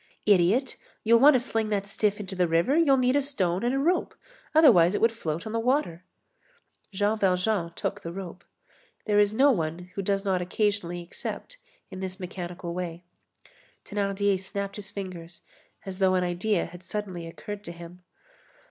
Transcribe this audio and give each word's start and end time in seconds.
"Idiot, 0.25 0.77
you'll 1.03 1.19
want 1.19 1.35
to 1.35 1.39
sling 1.39 1.69
that 1.69 1.85
stiff 1.85 2.19
into 2.19 2.33
the 2.35 2.47
river, 2.47 2.75
you'll 2.75 2.97
need 2.97 3.15
a 3.15 3.21
stone 3.21 3.63
and 3.63 3.75
a 3.75 3.77
rope, 3.77 4.15
otherwise 4.55 4.95
it 4.95 4.99
would 4.99 5.11
float 5.11 5.45
on 5.45 5.53
the 5.53 5.59
water." 5.59 6.03
Jean 6.91 7.19
Valjean 7.19 7.71
took 7.75 8.01
the 8.01 8.11
rope. 8.11 8.43
There 9.05 9.19
is 9.19 9.31
no 9.31 9.51
one 9.51 9.91
who 9.93 10.01
does 10.01 10.25
not 10.25 10.41
occasionally 10.41 11.03
accept 11.03 11.57
in 11.91 11.99
this 11.99 12.19
mechanical 12.19 12.73
way. 12.73 13.03
Thénardier 13.85 14.39
snapped 14.39 14.77
his 14.77 14.89
fingers 14.89 15.41
as 15.85 15.99
though 15.99 16.15
an 16.15 16.23
idea 16.23 16.65
had 16.65 16.81
suddenly 16.81 17.27
occurred 17.27 17.63
to 17.65 17.71
him. 17.71 18.01